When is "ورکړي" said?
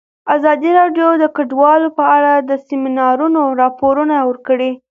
4.29-4.71